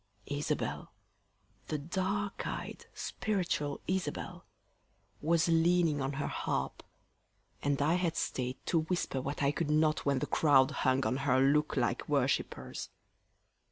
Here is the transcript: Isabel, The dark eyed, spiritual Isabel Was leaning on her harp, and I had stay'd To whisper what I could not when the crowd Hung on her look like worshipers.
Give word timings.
Isabel, 0.25 0.91
The 1.67 1.77
dark 1.77 2.47
eyed, 2.47 2.87
spiritual 2.91 3.81
Isabel 3.85 4.45
Was 5.21 5.47
leaning 5.47 6.01
on 6.01 6.13
her 6.13 6.25
harp, 6.25 6.81
and 7.61 7.79
I 7.83 7.93
had 7.93 8.17
stay'd 8.17 8.57
To 8.65 8.79
whisper 8.79 9.21
what 9.21 9.43
I 9.43 9.51
could 9.51 9.69
not 9.69 10.03
when 10.03 10.17
the 10.17 10.25
crowd 10.25 10.71
Hung 10.71 11.05
on 11.05 11.17
her 11.17 11.39
look 11.39 11.77
like 11.77 12.09
worshipers. 12.09 12.89